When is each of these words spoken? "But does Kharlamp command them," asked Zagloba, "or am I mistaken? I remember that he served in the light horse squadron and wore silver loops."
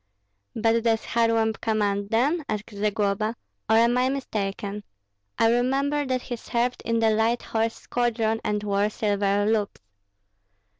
"But 0.55 0.83
does 0.83 1.05
Kharlamp 1.05 1.61
command 1.61 2.09
them," 2.09 2.43
asked 2.49 2.71
Zagloba, 2.71 3.35
"or 3.69 3.75
am 3.75 3.99
I 3.99 4.09
mistaken? 4.09 4.83
I 5.37 5.51
remember 5.53 6.07
that 6.07 6.23
he 6.23 6.37
served 6.37 6.81
in 6.83 6.97
the 6.97 7.11
light 7.11 7.43
horse 7.43 7.75
squadron 7.75 8.41
and 8.43 8.63
wore 8.63 8.89
silver 8.89 9.45
loops." 9.45 9.79